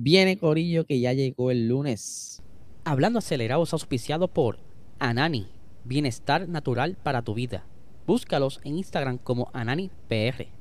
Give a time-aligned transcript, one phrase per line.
[0.00, 2.40] Viene Corillo que ya llegó el lunes.
[2.84, 4.60] Hablando acelerados auspiciado por
[5.00, 5.48] Anani,
[5.82, 7.66] bienestar natural para tu vida.
[8.06, 10.57] Búscalos en Instagram como AnaniPR.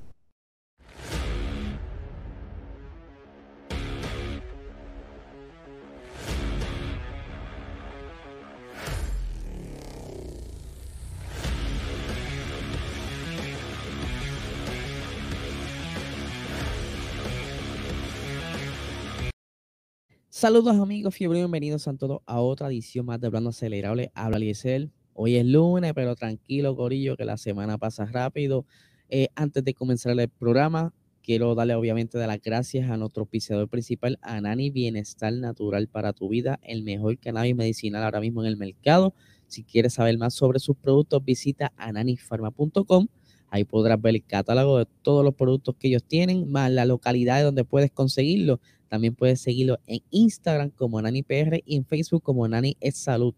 [20.40, 24.12] Saludos amigos, fiebre, bienvenidos a todos a otra edición más de Hablando Acelerable.
[24.14, 24.92] Habla Liesel.
[25.16, 28.64] Hoy es lunes, pero tranquilo, Corillo, que la semana pasa rápido.
[29.10, 34.20] Eh, antes de comenzar el programa, quiero darle obviamente las gracias a nuestro auspiciador principal,
[34.22, 39.16] Anani Bienestar Natural para tu vida, el mejor cannabis medicinal ahora mismo en el mercado.
[39.48, 43.08] Si quieres saber más sobre sus productos, visita ananifarma.com.
[43.50, 47.44] Ahí podrás ver el catálogo de todos los productos que ellos tienen, más la localidad
[47.44, 48.60] donde puedes conseguirlo.
[48.88, 53.34] También puedes seguirlo en Instagram como NaniPR y en Facebook como Nani es Salud.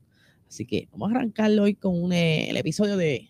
[0.47, 3.29] Así que vamos a arrancarlo hoy con eh, el episodio de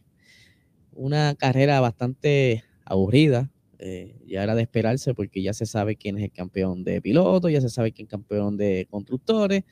[0.94, 3.52] una carrera bastante aburrida.
[3.78, 7.52] Eh, ya era de esperarse porque ya se sabe quién es el campeón de pilotos,
[7.52, 9.64] ya se sabe quién es el campeón de constructores.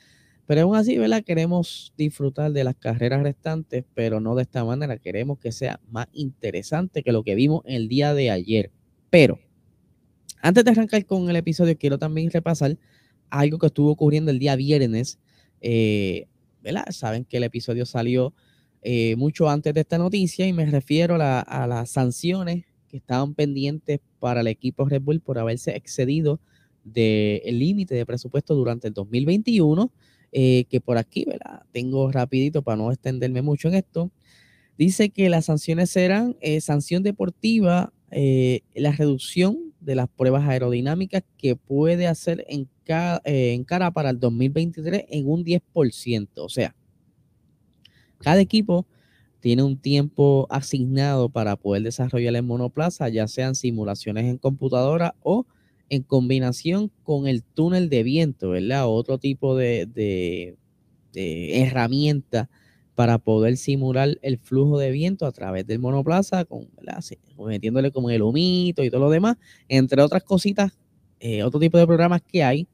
[0.45, 1.23] Pero aún así, ¿verdad?
[1.25, 4.97] Queremos disfrutar de las carreras restantes, pero no de esta manera.
[4.97, 8.71] Queremos que sea más interesante que lo que vimos el día de ayer.
[9.09, 9.39] Pero
[10.41, 12.77] antes de arrancar con el episodio, quiero también repasar
[13.29, 15.19] algo que estuvo ocurriendo el día viernes.
[15.61, 16.27] Eh,
[16.61, 16.85] ¿verdad?
[16.91, 18.33] Saben que el episodio salió
[18.81, 23.99] eh, mucho antes de esta noticia y me refiero a, las sanciones que estaban pendientes
[24.19, 26.39] para el equipo Red Bull por haberse excedido
[26.83, 29.91] del límite de presupuesto durante el 2021,
[30.31, 31.63] eh, que por aquí, ¿verdad?
[31.73, 34.09] Tengo rapidito para no extenderme mucho en esto.
[34.77, 42.07] Dice que las sanciones serán sanción deportiva, la reducción de las pruebas aerodinámicas que puede
[42.07, 46.43] hacer en, eh, en cara para el 2023 en un 10%.
[46.43, 46.75] O sea,
[48.19, 48.85] cada equipo
[49.39, 55.45] tiene un tiempo asignado para poder desarrollar el monoplaza, ya sean simulaciones en computadora o
[55.89, 58.87] en combinación con el túnel de viento, ¿verdad?
[58.87, 60.57] Otro tipo de, de,
[61.13, 62.49] de herramienta
[62.97, 66.67] para poder simular el flujo de viento a través del monoplaza, con,
[67.45, 69.37] metiéndole como el humito y todo lo demás,
[69.69, 70.71] entre otras cositas,
[71.19, 72.67] eh, otro tipo de programas que hay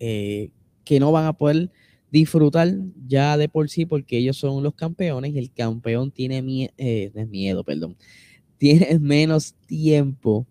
[0.00, 0.50] eh,
[0.82, 1.70] que no van a poder
[2.10, 2.74] disfrutar
[3.06, 7.62] ya de por sí porque ellos son los campeones y el campeón tiene eh, miedo,
[7.62, 7.96] perdón,
[8.58, 10.48] tiene menos tiempo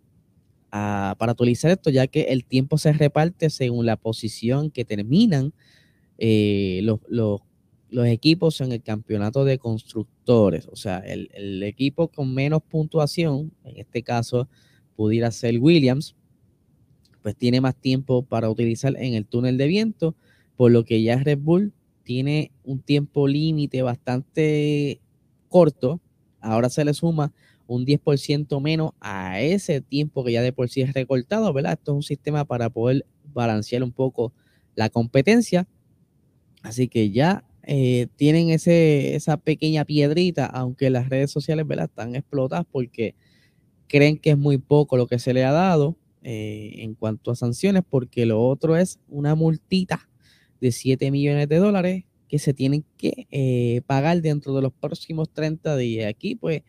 [0.72, 5.52] ah, para utilizar esto, ya que el tiempo se reparte según la posición que terminan
[6.18, 7.42] los, los
[7.90, 10.68] los equipos en el campeonato de constructores.
[10.72, 14.50] O sea, el, equipo con menos puntuación, en este caso
[14.96, 16.16] pudiera ser Williams,
[17.22, 20.16] pues tiene más tiempo para utilizar en el túnel de viento,
[20.56, 25.02] por lo que ya Red Bull tiene un tiempo límite bastante
[25.50, 26.00] corto.
[26.40, 27.34] Ahora se le suma
[27.68, 31.74] un 10% menos a ese tiempo que ya de por sí es recortado, ¿verdad?
[31.74, 34.34] Esto es un sistema para poder balancear un poco
[34.76, 35.68] la competencia.
[36.62, 41.86] Así que ya eh, tienen ese, esa pequeña piedrita, aunque las redes sociales ¿verdad?
[41.86, 43.16] están explotadas porque
[43.88, 47.36] creen que es muy poco lo que se le ha dado eh, en cuanto a
[47.36, 50.08] sanciones, porque lo otro es una multita
[50.62, 55.32] de 7 millones de dólares que se tienen que eh, pagar dentro de los próximos
[55.32, 56.10] 30 días.
[56.10, 56.62] Aquí pues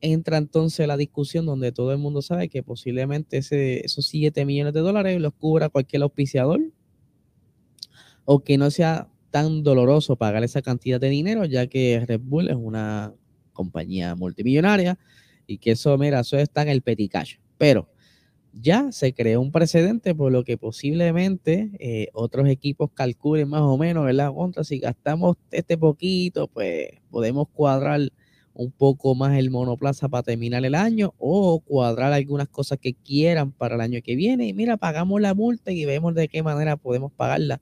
[0.00, 4.72] entra entonces la discusión donde todo el mundo sabe que posiblemente ese, esos 7 millones
[4.72, 6.60] de dólares los cubra cualquier auspiciador
[8.24, 12.48] o que no sea tan doloroso pagar esa cantidad de dinero, ya que Red Bull
[12.48, 13.12] es una
[13.52, 14.98] compañía multimillonaria
[15.46, 17.38] y que eso, mira, eso está en el peticacho.
[17.56, 17.88] Pero
[18.52, 23.76] ya se creó un precedente por lo que posiblemente eh, otros equipos calculen más o
[23.76, 24.32] menos, ¿verdad?
[24.32, 28.00] Contra, si gastamos este poquito, pues podemos cuadrar
[28.54, 33.52] un poco más el monoplaza para terminar el año o cuadrar algunas cosas que quieran
[33.52, 34.48] para el año que viene.
[34.48, 37.60] Y mira, pagamos la multa y vemos de qué manera podemos pagarla.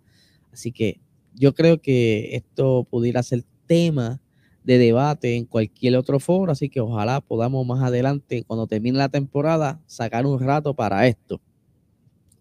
[0.53, 0.99] Así que
[1.37, 4.21] yo creo que esto pudiera ser tema
[4.65, 9.09] de debate en cualquier otro foro, así que ojalá podamos más adelante, cuando termine la
[9.09, 11.41] temporada, sacar un rato para esto.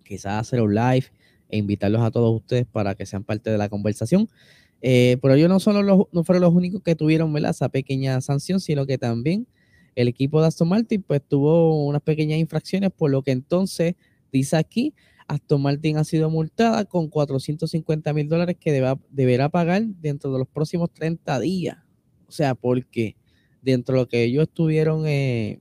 [0.03, 1.05] Quizás hacer un live
[1.49, 4.27] e invitarlos a todos ustedes para que sean parte de la conversación.
[4.81, 8.59] Eh, pero ellos no, solo los, no fueron los únicos que tuvieron esa pequeña sanción,
[8.59, 9.47] sino que también
[9.95, 13.95] el equipo de Aston Martin pues tuvo unas pequeñas infracciones, por lo que entonces
[14.31, 14.93] dice aquí,
[15.27, 18.71] Aston Martin ha sido multada con 450 mil dólares que
[19.09, 21.77] deberá pagar dentro de los próximos 30 días.
[22.27, 23.15] O sea, porque
[23.61, 25.59] dentro de lo que ellos estuvieron eh,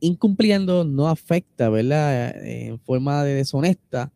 [0.00, 2.44] incumpliendo no afecta, ¿verdad?
[2.44, 4.12] En forma de deshonesta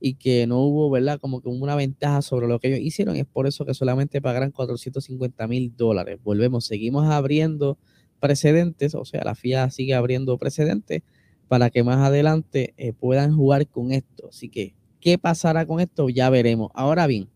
[0.00, 1.20] y que no hubo, ¿verdad?
[1.20, 3.16] Como que una ventaja sobre lo que ellos hicieron.
[3.16, 6.18] Es por eso que solamente pagarán 450 mil dólares.
[6.22, 7.78] Volvemos, seguimos abriendo
[8.18, 11.02] precedentes, o sea, la FIA sigue abriendo precedentes
[11.48, 14.28] para que más adelante eh, puedan jugar con esto.
[14.28, 16.08] Así que, ¿qué pasará con esto?
[16.08, 16.70] Ya veremos.
[16.74, 17.28] Ahora bien,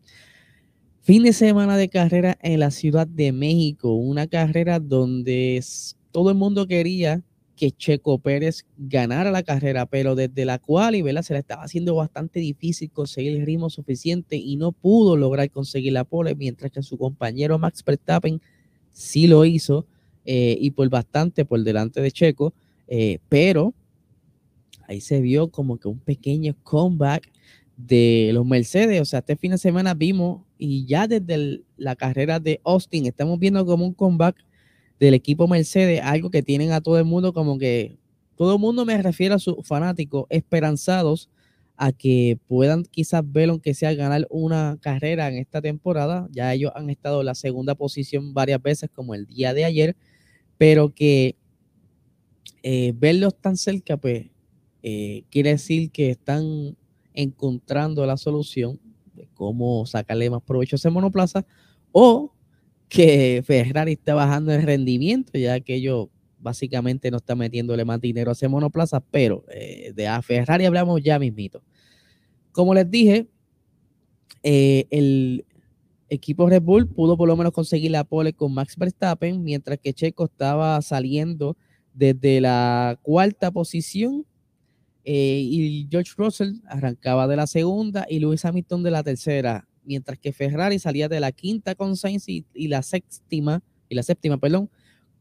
[1.00, 5.62] fin de semana de carrera en la Ciudad de México, una carrera donde
[6.10, 7.22] todo el mundo quería
[7.60, 11.94] que Checo Pérez ganara la carrera, pero desde la cual y se le estaba haciendo
[11.94, 16.82] bastante difícil conseguir el ritmo suficiente y no pudo lograr conseguir la pole, mientras que
[16.82, 18.40] su compañero Max Verstappen
[18.92, 19.84] sí lo hizo
[20.24, 22.54] eh, y por bastante por delante de Checo,
[22.88, 23.74] eh, pero
[24.90, 27.30] ahí se vio como que un pequeño comeback
[27.76, 32.40] de los Mercedes, o sea, este fin de semana vimos y ya desde la carrera
[32.40, 34.36] de Austin estamos viendo como un comeback
[34.98, 37.98] del equipo Mercedes, algo que tienen a todo el mundo como que,
[38.36, 41.30] todo el mundo me refiero a sus fanáticos esperanzados
[41.76, 46.26] a que puedan quizás ver aunque sea ganar una carrera en esta temporada.
[46.32, 49.96] Ya ellos han estado en la segunda posición varias veces como el día de ayer,
[50.58, 51.36] pero que
[52.62, 54.30] eh, verlos tan cerca, pues
[54.82, 56.76] eh, quiere decir que están
[57.14, 58.80] encontrando la solución
[59.14, 61.44] de cómo sacarle más provecho a ese monoplaza
[61.92, 62.32] o
[62.88, 68.30] que Ferrari está bajando el rendimiento, ya que ellos básicamente no están metiéndole más dinero
[68.30, 71.62] a ese monoplaza, pero eh, de a Ferrari hablamos ya mismito.
[72.52, 73.28] Como les dije,
[74.42, 75.44] eh, el
[76.08, 79.92] equipo Red Bull pudo por lo menos conseguir la pole con Max Verstappen, mientras que
[79.92, 81.56] Checo estaba saliendo
[81.94, 84.26] desde la cuarta posición
[85.04, 90.18] eh, y George Russell arrancaba de la segunda y Lewis Hamilton de la tercera mientras
[90.18, 94.70] que Ferrari salía de la quinta con Sainz y, la séptima, y la séptima, perdón,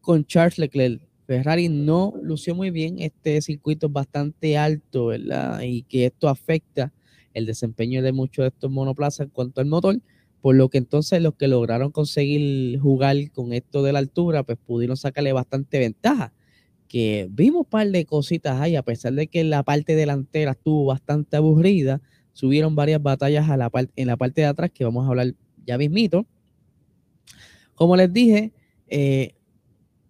[0.02, 1.02] con Charles Leclerc.
[1.26, 5.62] Ferrari no lució muy bien, este circuito bastante alto, ¿verdad?
[5.62, 6.94] Y que esto afecta
[7.34, 10.00] el desempeño de muchos de estos monoplazas en cuanto al motor,
[10.42, 14.58] por lo que entonces los que lograron conseguir jugar con esto de la altura, pues
[14.58, 16.34] pudieron sacarle bastante ventaja.
[16.90, 20.86] Que vimos un par de cositas ahí, a pesar de que la parte delantera estuvo
[20.86, 22.02] bastante aburrida,
[22.34, 25.34] subieron varias batallas a la en la parte de atrás que vamos a hablar
[25.66, 26.26] ya mismito.
[27.76, 28.52] Como les dije,
[28.88, 29.36] eh,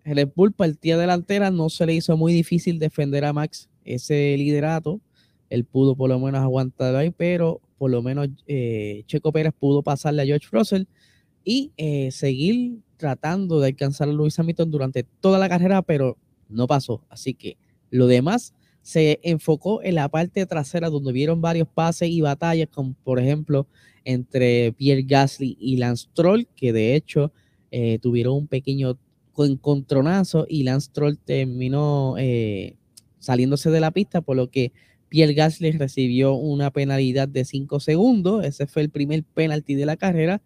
[0.03, 5.01] Red Bull partida delantera no se le hizo muy difícil defender a Max ese liderato.
[5.49, 9.83] Él pudo por lo menos aguantar ahí, pero por lo menos eh, Checo Pérez pudo
[9.83, 10.83] pasarle a George Russell
[11.43, 16.17] y eh, seguir tratando de alcanzar a Luis Hamilton durante toda la carrera, pero
[16.49, 17.05] no pasó.
[17.09, 17.57] Así que
[17.89, 22.95] lo demás se enfocó en la parte trasera donde vieron varios pases y batallas, como
[23.03, 23.67] por ejemplo
[24.05, 27.31] entre Pierre Gasly y Lance Troll, que de hecho
[27.71, 28.97] eh, tuvieron un pequeño
[29.37, 32.75] encontronazo y Lance Troll terminó eh,
[33.19, 34.71] saliéndose de la pista, por lo que
[35.07, 38.43] Pierre Gasly recibió una penalidad de 5 segundos.
[38.45, 40.41] Ese fue el primer penalti de la carrera,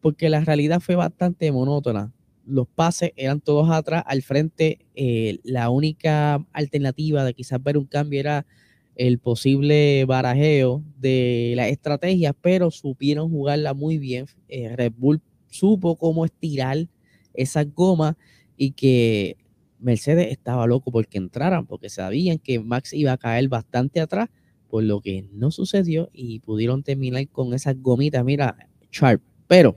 [0.00, 2.12] porque la realidad fue bastante monótona
[2.44, 7.86] los pases eran todos atrás, al frente eh, la única alternativa de quizás ver un
[7.86, 8.46] cambio era
[8.94, 14.26] el posible barajeo de la estrategia, pero supieron jugarla muy bien.
[14.48, 16.88] Eh, Red Bull supo cómo estirar
[17.34, 18.16] esa goma
[18.56, 19.36] y que
[19.78, 24.28] Mercedes estaba loco porque entraran, porque sabían que Max iba a caer bastante atrás,
[24.68, 28.56] por lo que no sucedió y pudieron terminar con esas gomitas, mira,
[28.90, 29.22] sharp.
[29.46, 29.76] Pero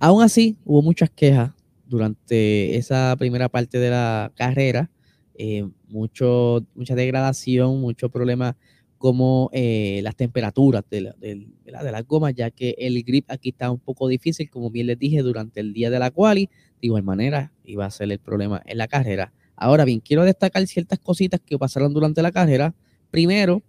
[0.00, 1.50] Aún así, hubo muchas quejas
[1.86, 4.90] durante esa primera parte de la carrera,
[5.34, 8.56] eh, mucho, mucha degradación, mucho problema
[8.98, 13.70] como eh, las temperaturas de, la, de, las gomas, ya que el grip aquí está
[13.70, 17.02] un poco difícil, como bien les dije, durante el día de la quali, de igual
[17.02, 19.32] manera iba a ser el problema en la carrera.
[19.56, 22.74] Ahora bien, quiero destacar ciertas cositas que pasaron durante la carrera.
[23.10, 23.62] Primero,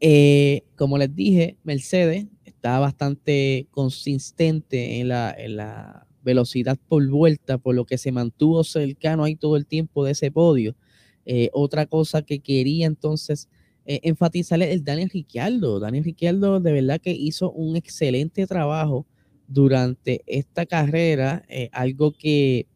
[0.00, 2.26] eh, como les dije, Mercedes
[2.66, 8.64] está bastante consistente en la, en la velocidad por vuelta, por lo que se mantuvo
[8.64, 10.74] cercano ahí todo el tiempo de ese podio.
[11.26, 13.48] Eh, otra cosa que quería entonces
[13.84, 15.78] eh, enfatizar es el Daniel Ricciardo.
[15.78, 19.06] Daniel Ricciardo de verdad que hizo un excelente trabajo
[19.46, 22.66] durante esta carrera, eh, algo que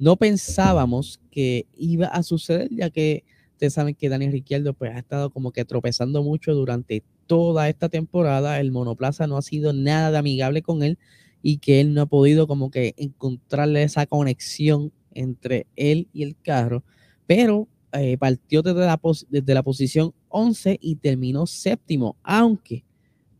[0.00, 4.98] no pensábamos que iba a suceder, ya que ustedes saben que Daniel Ricciardo pues, ha
[4.98, 8.60] estado como que tropezando mucho durante toda esta temporada.
[8.60, 10.98] El monoplaza no ha sido nada de amigable con él
[11.40, 16.36] y que él no ha podido como que encontrarle esa conexión entre él y el
[16.36, 16.84] carro.
[17.26, 22.84] Pero eh, partió desde la, desde la posición 11 y terminó séptimo, aunque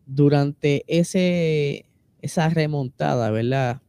[0.06, 1.84] durante ese,
[2.22, 3.82] esa remontada, ¿verdad?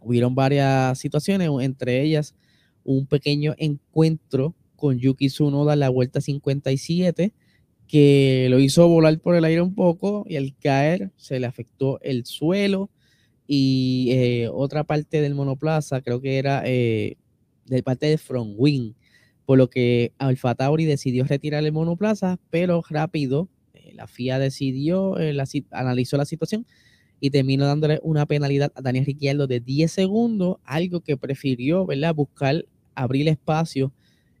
[0.00, 2.34] Hubieron varias situaciones, entre ellas
[2.82, 7.34] un pequeño encuentro con Yuki Tsunoda en la vuelta 57,
[7.92, 12.00] que lo hizo volar por el aire un poco y al caer se le afectó
[12.00, 12.88] el suelo
[13.46, 17.18] y eh, otra parte del monoplaza, creo que era eh,
[17.66, 18.94] de parte del front wing,
[19.44, 25.16] por lo que Alfa Tauri decidió retirar el monoplaza, pero rápido eh, la FIA decidió,
[25.70, 26.66] analizó la situación
[27.20, 32.14] y terminó dándole una penalidad a Daniel Ricciardo de 10 segundos, algo que prefirió, ¿verdad?
[32.14, 33.92] Buscar abrir espacio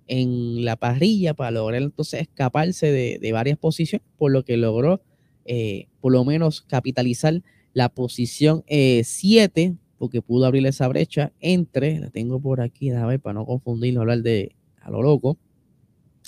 [0.06, 5.02] en la parrilla para lograr entonces escaparse de, varias posiciones, por lo que logró
[5.44, 7.42] eh, por lo menos capitalizar
[7.72, 13.06] la posición 7, eh, porque pudo abrir esa brecha entre, la tengo por aquí, a
[13.06, 15.38] ver, para no confundirlo, hablar de a lo loco,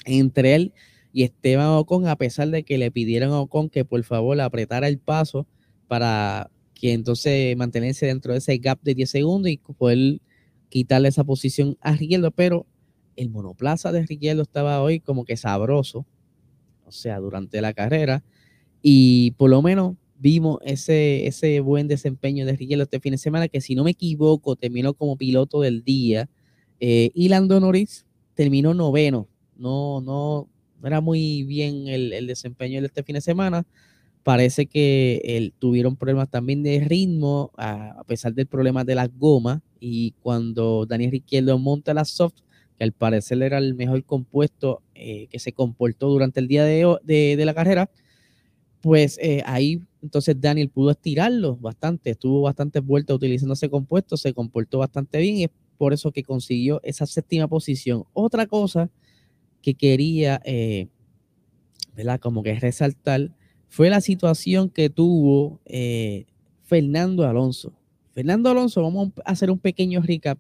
[0.05, 0.73] entre él
[1.13, 4.89] y Esteban Ocon, a pesar de que le pidieron a Ocon que por favor apretara
[4.89, 5.47] el paso
[5.87, 10.21] para que entonces mantenerse dentro de ese gap de 10 segundos y poder
[10.69, 12.67] quitarle esa posición a Riqueldo, pero
[13.17, 16.07] el monoplaza de Riqueldo estaba hoy como que sabroso,
[16.87, 18.25] o sea, durante la carrera,
[18.83, 23.49] y por lo menos vimos ese, ese buen desempeño de Riqueldo este fin de semana,
[23.49, 26.29] que si no me equivoco, terminó como piloto del día,
[26.81, 30.49] eh, y Lando Norris terminó noveno, no, no,
[30.83, 33.67] era muy bien el, el desempeño de este fin de semana,
[34.25, 39.61] parece que tuvieron problemas también de ritmo, a, pesar del problema de las gomas.
[39.79, 42.41] Y cuando Daniel Ricciardo monta la soft,
[42.77, 47.37] que al parecer era el mejor compuesto eh, que se comportó durante el día de,
[47.45, 47.91] la carrera,
[48.81, 54.35] pues eh, ahí entonces Daniel pudo estirarlo bastante, estuvo bastante vuelta utilizando ese compuesto, se
[54.35, 58.05] comportó bastante bien y es por eso que consiguió esa séptima posición.
[58.13, 58.91] Otra cosa
[59.63, 60.89] que quería, eh,
[61.97, 62.21] ¿verdad?
[62.21, 63.31] Como que resaltar
[63.69, 65.61] fue la situación que tuvo
[66.65, 67.73] Fernando Alonso.
[68.13, 70.39] Fernando Alonso, vamos a hacer un pequeño recap.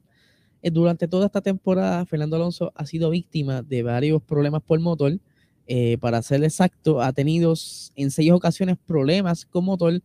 [0.64, 5.20] Eh, durante toda esta temporada, Fernando Alonso ha sido víctima de varios problemas por motor.
[5.66, 7.54] Eh, para ser exacto, ha tenido
[7.96, 10.02] en seis ocasiones problemas con motor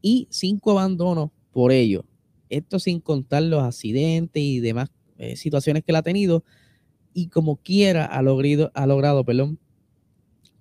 [0.00, 2.04] y cinco abandonos por ello.
[2.48, 4.90] Esto sin contar los accidentes y demás
[5.34, 6.44] situaciones que él ha tenido.
[7.14, 9.58] Y como quiera, ha logrado, ha logrado perdón,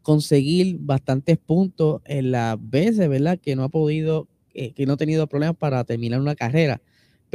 [0.06, 3.40] conseguir bastantes puntos en las veces, ¿verdad?
[3.40, 6.80] Que no ha podido, eh, que no ha tenido problemas para terminar una carrera.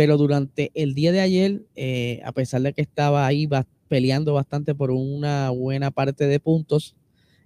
[0.01, 3.47] Pero durante el día de ayer, eh, a pesar de que estaba ahí
[3.87, 6.97] peleando bastante por una buena parte de puntos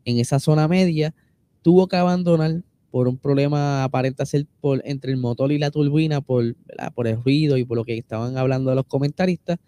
[0.05, 1.17] en esa zona media,
[1.63, 4.47] tuvo que abandonar por un problema aparente ser
[4.85, 8.73] entre el motor y la turbina, por, el ruido y por lo que estaban hablando
[8.73, 9.59] los comentaristas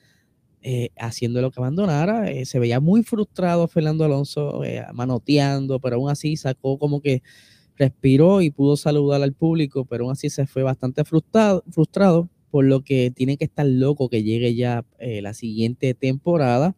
[0.63, 2.31] eh, haciéndolo que abandonara.
[2.31, 7.25] Eh, se veía muy frustrado Fernando Alonso, eh, manoteando, pero aún así sacó como que
[7.75, 12.83] respiró y pudo saludar al público, pero aún así se fue bastante frustrado por lo
[12.83, 16.77] que tiene que estar loco que llegue ya la siguiente temporada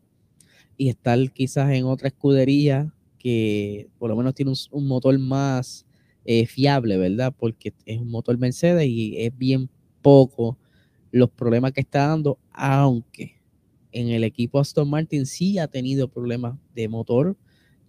[0.76, 5.86] y estar quizás en otra escudería que por lo menos tiene un, motor más
[6.46, 7.34] fiable, ¿verdad?
[7.36, 9.68] Porque es un motor Mercedes y es bien
[10.02, 10.58] poco
[11.10, 13.38] los problemas que está dando, aunque
[13.92, 17.36] en el equipo Aston Martin sí ha tenido problemas de motor.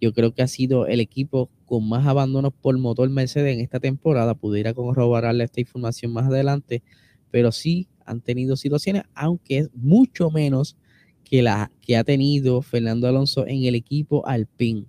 [0.00, 3.80] Yo creo que ha sido el equipo con más abandonos por motor Mercedes en esta
[3.80, 4.34] temporada.
[4.34, 6.82] Pudiera corroborarle esta información más adelante,
[7.30, 10.76] pero sí han tenido situaciones, aunque es mucho menos
[11.24, 14.84] que la que ha tenido Fernando Alonso en el equipo Alpine.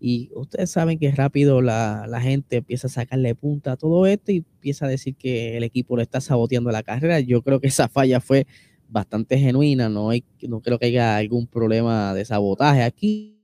[0.00, 4.30] Y ustedes saben que rápido la, la, gente empieza a sacarle punta a todo esto
[4.30, 7.18] y empieza a decir que el equipo lo está saboteando la carrera.
[7.20, 8.46] Yo creo que esa falla fue
[8.88, 13.38] bastante genuina, no, hay, no creo que haya algún problema de sabotaje aquí,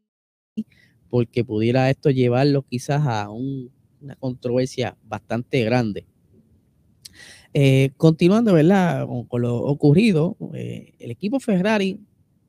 [1.11, 6.07] porque pudiera esto llevarlo quizás a una controversia bastante grande.
[7.56, 9.06] Eh, continuando, ¿verdad?
[9.28, 12.00] Con, lo ocurrido, eh, el equipo Ferrari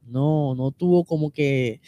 [0.08, 1.80] no, no tuvo como que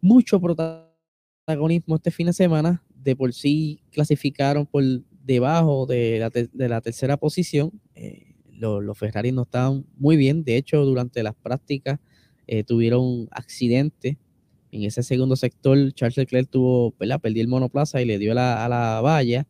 [0.00, 2.82] mucho protagonismo este fin de semana.
[2.94, 4.82] De por sí clasificaron por
[5.24, 7.72] debajo de la, de la tercera posición.
[7.94, 10.44] Eh, los, Ferrari no estaban muy bien.
[10.44, 11.98] De hecho, durante las prácticas
[12.46, 14.18] eh, tuvieron un accidente.
[14.70, 19.00] En ese segundo sector, Charles Leclerc tuvo, Perdió el monoplaza y le dio a la
[19.02, 19.46] valla.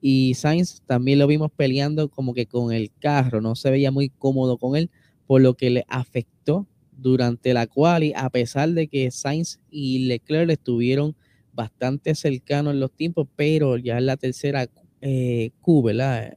[0.00, 4.08] Y Sainz también lo vimos peleando como que con el carro, no se veía muy
[4.08, 4.90] cómodo con él,
[5.26, 6.66] por lo que le afectó
[6.96, 11.14] durante la cual, a pesar de que Sainz y Leclerc estuvieron
[11.52, 14.68] bastante cercanos en los tiempos, pero ya en la tercera
[15.00, 16.36] eh, Q, la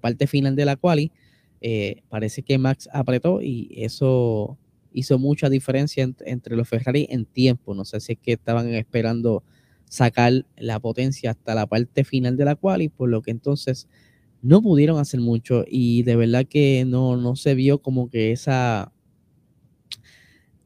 [0.00, 1.12] parte final de la quali,
[1.60, 4.58] eh, parece que Max apretó y eso
[4.92, 7.74] hizo mucha diferencia entre los Ferrari en tiempo.
[7.74, 9.42] No sé si es que estaban esperando
[9.94, 13.88] sacar la potencia hasta la parte final de la quali, por lo que entonces
[14.42, 18.92] no pudieron hacer mucho y de verdad que no, no se vio como que esa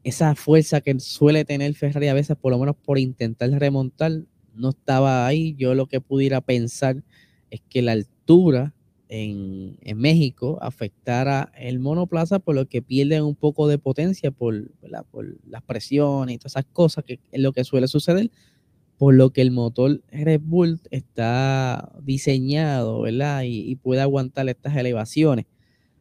[0.02, 4.22] esa fuerza que suele tener Ferrari a veces, por lo menos por intentar remontar,
[4.54, 5.54] no estaba ahí.
[5.58, 7.04] Yo lo que pudiera pensar
[7.50, 8.74] es que la altura
[9.08, 14.70] en, México afectara el monoplaza, por lo que pierden un poco de potencia por,
[15.10, 18.30] por las presiones y todas esas cosas, que es lo que suele suceder,
[18.98, 23.44] por lo que el motor Red Bull está diseñado, ¿verdad?
[23.46, 25.46] Y, puede aguantar estas elevaciones.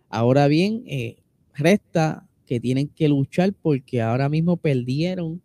[0.09, 1.17] Ahora bien, eh,
[1.53, 5.41] resta que tienen que luchar porque ahora mismo perdieron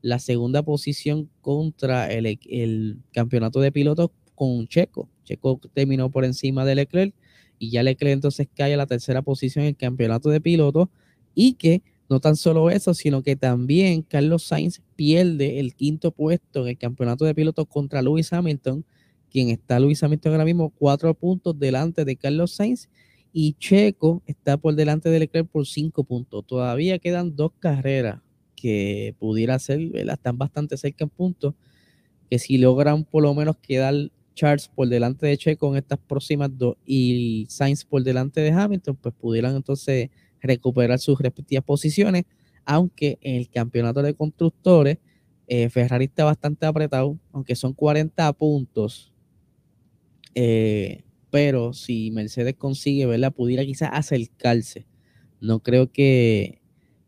[0.00, 5.08] la segunda posición contra el, el campeonato de pilotos con Checo.
[5.24, 7.14] Checo terminó por encima de Leclerc
[7.58, 10.88] y ya Leclerc entonces cae a la tercera posición en el campeonato de pilotos
[11.34, 11.82] y que
[12.12, 16.78] no tan solo eso, sino que también Carlos Sainz pierde el quinto puesto en el
[16.78, 18.84] campeonato de pilotos contra Lewis Hamilton,
[19.30, 22.90] quien está Lewis Hamilton ahora mismo cuatro puntos delante de Carlos Sainz
[23.32, 26.46] y Checo está por delante de Leclerc por cinco puntos.
[26.46, 28.20] Todavía quedan dos carreras
[28.56, 31.54] que pudiera ser, están bastante cerca en puntos,
[32.30, 33.94] que si logran por lo menos quedar
[34.34, 38.96] Charles por delante de Checo en estas próximas dos y Sainz por delante de Hamilton,
[38.96, 40.10] pues pudieran entonces
[40.42, 42.24] recuperar sus respectivas posiciones,
[42.64, 44.98] aunque en el campeonato de constructores
[45.46, 49.12] eh, Ferrari está bastante apretado, aunque son 40 puntos,
[50.34, 53.32] eh, pero si Mercedes consigue, ¿verdad?
[53.32, 54.86] Pudiera quizás acercarse.
[55.40, 56.62] No creo que,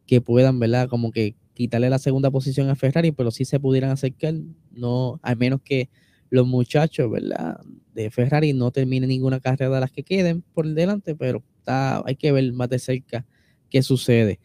[0.06, 0.88] que puedan, ¿verdad?
[0.88, 4.34] Como que quitarle la segunda posición a Ferrari, pero sí se pudieran acercar,
[4.72, 5.88] no, al menos que
[6.30, 7.60] los muchachos, ¿verdad?
[7.94, 12.32] De Ferrari no terminen ninguna carrera de las que queden por delante, pero hay que
[12.32, 13.26] ver más de cerca
[13.70, 14.40] qué sucede.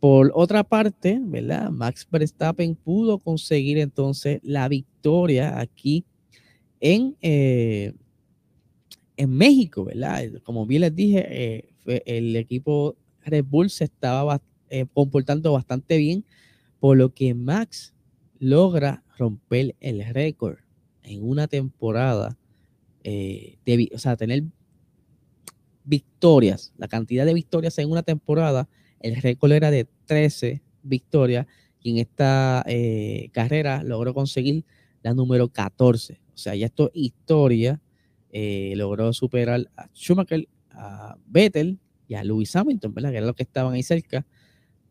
[0.00, 1.70] Por otra parte, ¿verdad?
[1.70, 6.04] Max Verstappen pudo conseguir entonces la victoria aquí
[6.80, 7.94] en, eh,
[9.16, 10.24] en México, ¿verdad?
[10.42, 16.24] Como bien les dije, eh, el equipo Red Bull se estaba eh, comportando bastante bien,
[16.80, 17.94] por lo que Max
[18.38, 20.58] logra romper el récord
[21.02, 22.36] en una temporada,
[23.02, 24.44] de, o sea, tener
[25.84, 28.68] victorias, la cantidad de victorias en una temporada,
[29.00, 31.46] el récord era de 13 victorias
[31.82, 34.64] y en esta eh, carrera logró conseguir
[35.02, 36.20] la número 14.
[36.34, 37.80] O sea, ya esto historia,
[38.30, 42.94] eh, logró superar a Schumacher, a Vettel y a Lewis Hamilton.
[42.94, 44.26] Que eran los que estaban ahí cerca.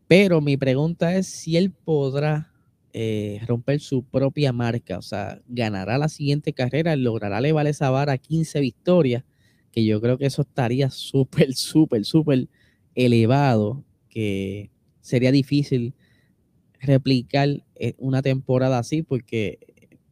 [0.06, 2.52] Pero mi pregunta es si él podrá
[2.92, 8.12] eh, romper su propia marca, o sea, ganará la siguiente carrera, logrará elevar esa vara
[8.12, 9.24] a 15 victorias,
[9.74, 12.46] que yo creo que eso estaría súper, súper, súper
[12.94, 15.94] elevado, que sería difícil
[16.80, 19.58] replicar eh, una temporada así, porque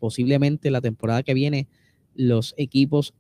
[0.01, 1.69] posiblemente la temporada que viene
[2.17, 3.15] los equipos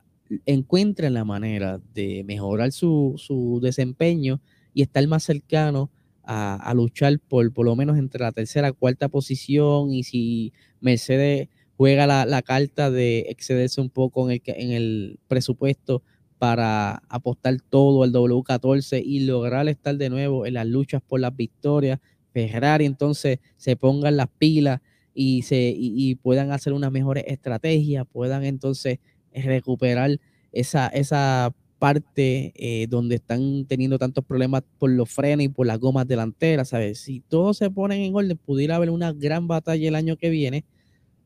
[0.44, 4.40] encuentren la manera de mejorar su, su desempeño
[4.74, 5.92] y estar más cercano
[6.24, 12.06] a, luchar por por lo menos entre la tercera cuarta posición y si Mercedes juega
[12.06, 16.02] la, carta de excederse un poco en el, en el presupuesto
[16.42, 21.36] para apostar todo al W14 y lograr estar de nuevo en las luchas por las
[21.36, 22.00] victorias.
[22.32, 24.80] Ferrari entonces se pongan las pilas
[25.14, 28.98] y, se, y, puedan hacer unas mejores estrategias, puedan entonces
[29.32, 30.18] recuperar
[30.50, 35.78] esa, esa parte eh, donde están teniendo tantos problemas por los frenos y por las
[35.78, 36.98] gomas delanteras, ¿sabes?
[36.98, 40.64] Si todos se ponen en orden, pudiera haber una gran batalla el año que viene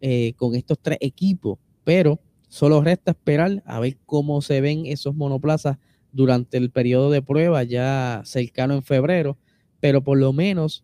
[0.03, 2.21] eh, con estos tres equipos, pero
[2.57, 5.77] solo resta esperar a ver cómo se ven esos monoplazas
[6.11, 9.37] durante el periodo de prueba ya cercano en febrero,
[9.79, 10.83] pero por lo menos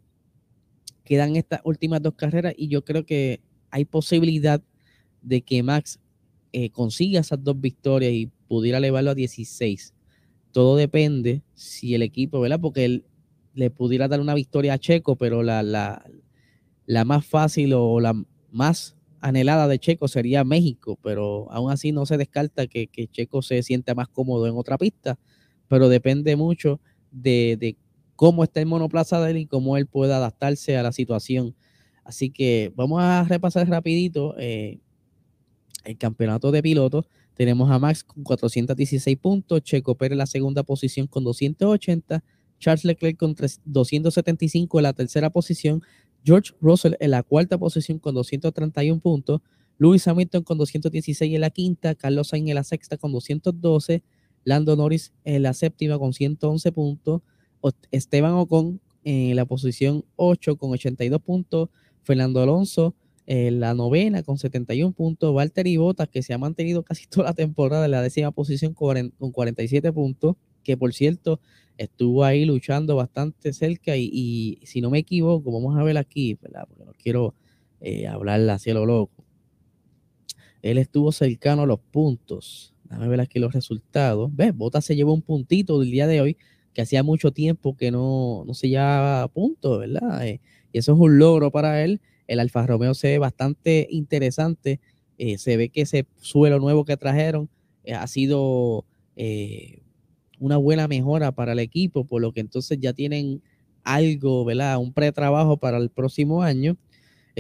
[1.03, 4.63] quedan estas últimas dos carreras y yo creo que hay posibilidad
[5.23, 5.99] de que Max
[6.53, 9.95] eh, consiga esas dos victorias y pudiera elevarlo a 16.
[10.51, 12.61] Todo depende si el equipo, ¿verdad?
[12.61, 13.07] Porque él
[13.55, 16.05] le pudiera dar una victoria a Checo, pero la, la,
[16.85, 18.13] la más fácil o la
[18.51, 23.63] más anhelada de Checo sería México, pero aún así no se descarta que, Checo se
[23.63, 25.19] sienta más cómodo en otra pista,
[25.69, 26.81] pero depende mucho
[27.13, 27.77] de,
[28.17, 31.55] cómo está el monoplaza de él y cómo él pueda adaptarse a la situación.
[32.05, 34.81] Así que vamos a repasar rapidito eh,
[35.85, 37.07] el campeonato de pilotos.
[37.35, 42.25] Tenemos a Max con 416 puntos, Checo Pérez en la segunda posición con 280,
[42.59, 45.83] Charles Leclerc con 275 en la tercera posición,
[46.25, 49.41] George Russell en la cuarta posición con 231 puntos,
[49.79, 54.03] Lewis Hamilton con 216 en la quinta, Carlos Sainz en la sexta con 212,
[54.45, 57.23] Lando Norris en la séptima con 111 puntos,
[57.91, 61.69] Esteban Ocon en la posición 8 con 82 puntos,
[62.03, 62.95] Fernando Alonso
[63.27, 67.35] en la novena con 71 puntos, Valtteri Bottas, que se ha mantenido casi toda la
[67.35, 71.41] temporada en la décima posición con 47 puntos, que por cierto,
[71.85, 76.65] estuvo ahí luchando bastante cerca y, si no me equivoco, vamos a ver aquí, ¿verdad?
[76.69, 77.35] Porque no quiero
[77.81, 79.25] eh, hablar a cielo loco.
[80.63, 82.75] Él estuvo cercano a los puntos.
[82.85, 84.35] Déjame ver aquí los resultados.
[84.35, 84.55] ¿Ves?
[84.55, 86.37] Bota se llevó un puntito del día de hoy,
[86.73, 90.27] que hacía mucho tiempo que no, no se llevaba puntos, ¿verdad?
[90.27, 90.41] Eh,
[90.73, 92.01] y eso es un logro para él.
[92.27, 94.81] El Alfa Romeo se ve bastante interesante.
[95.19, 97.51] Eh, se ve que ese suelo nuevo que trajeron
[97.85, 98.85] eh, ha sido
[100.43, 103.41] una buena mejora para el equipo, por lo que entonces ya tienen
[103.85, 104.79] algo, ¿verdad?
[104.79, 106.77] Un pretrabajo para el próximo año.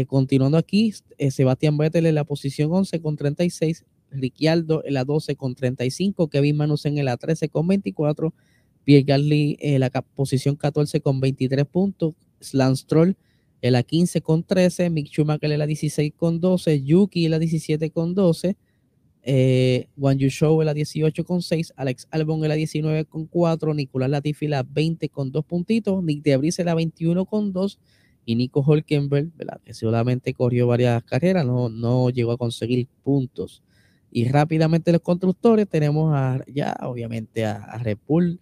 [0.06, 0.94] continuando aquí,
[1.30, 6.56] Sebastián Vettel en la posición 11 con 36, Ricciardo en la 12 con 35, Kevin
[6.56, 8.32] Manusen en la 13 con 24,
[8.84, 12.14] Pierre Gasly en la posición 14 con 23 puntos,
[12.52, 13.16] Lance Stroll
[13.62, 17.38] en la 15 con 13, Mick Schumacher en la 16 con 12, Yuki en la
[17.40, 18.56] 17 con 12,
[19.22, 23.74] eh, Yu Show en la 18 con 6, Alex Albon en la 19 con 4,
[23.74, 27.78] Nicolás Latifi la 20 con 2 puntitos, Nick Debris en la 21 con 2
[28.24, 29.30] y Nico Holkenberg,
[29.64, 33.62] que solamente corrió varias carreras, no, no llegó a conseguir puntos.
[34.10, 38.40] Y rápidamente los constructores tenemos a, ya obviamente a, a Red Bull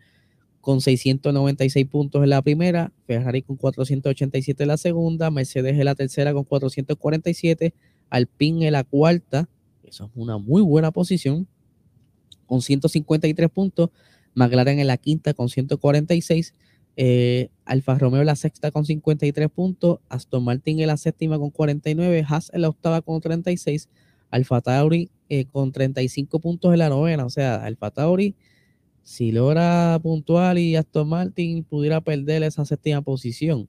[0.60, 5.94] con 696 puntos en la primera, Ferrari con 487 en la segunda, Mercedes en la
[5.94, 7.72] tercera con 447,
[8.10, 9.48] Alpine en la cuarta,
[9.90, 11.46] eso es una muy buena posición,
[12.46, 13.90] con 153 puntos,
[14.34, 16.54] McLaren en la quinta con 146,
[16.96, 21.50] eh, Alfa Romeo en la sexta con 53 puntos, Aston Martin en la séptima con
[21.50, 23.88] 49, Haas en la octava con 36,
[24.30, 28.34] Alfa Tauri eh, con 35 puntos en la novena, o sea, Alfa Tauri
[29.02, 33.68] si logra puntuar y Aston Martin pudiera perder esa séptima posición.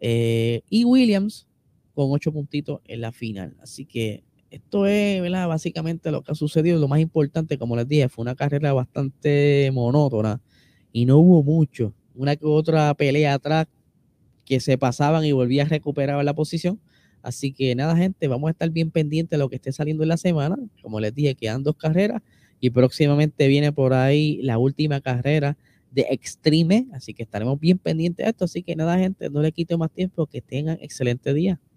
[0.00, 1.48] Eh, y Williams
[1.94, 3.56] con ocho puntitos en la final.
[3.60, 5.48] Así que esto es ¿verdad?
[5.48, 6.78] básicamente lo que ha sucedido.
[6.78, 10.40] Lo más importante, como les dije, fue una carrera bastante monótona
[10.92, 11.92] y no hubo mucho.
[12.14, 13.66] Una que otra pelea atrás
[14.44, 16.80] que se pasaban y volvía a recuperar la posición.
[17.22, 20.08] Así que nada, gente, vamos a estar bien pendientes de lo que esté saliendo en
[20.08, 20.56] la semana.
[20.82, 22.22] Como les dije, quedan dos carreras
[22.60, 25.56] y próximamente viene por ahí la última carrera
[25.90, 28.44] de Extreme, así que estaremos bien pendientes de esto.
[28.44, 31.60] Así que nada, gente, no le quito más tiempo, que tengan excelente día.